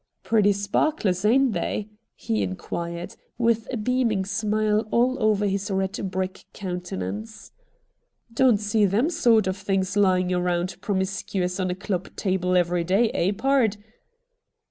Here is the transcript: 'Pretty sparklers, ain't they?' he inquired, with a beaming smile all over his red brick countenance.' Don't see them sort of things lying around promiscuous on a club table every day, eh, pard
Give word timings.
'Pretty 0.23 0.51
sparklers, 0.51 1.23
ain't 1.25 1.53
they?' 1.53 1.87
he 2.15 2.41
inquired, 2.41 3.15
with 3.37 3.67
a 3.71 3.77
beaming 3.77 4.25
smile 4.25 4.87
all 4.89 5.21
over 5.21 5.45
his 5.45 5.69
red 5.69 5.91
brick 6.09 6.45
countenance.' 6.53 7.51
Don't 8.33 8.57
see 8.57 8.85
them 8.85 9.11
sort 9.11 9.45
of 9.45 9.55
things 9.57 9.95
lying 9.95 10.33
around 10.33 10.77
promiscuous 10.81 11.59
on 11.59 11.69
a 11.69 11.75
club 11.75 12.07
table 12.15 12.57
every 12.57 12.83
day, 12.83 13.11
eh, 13.11 13.31
pard 13.31 13.77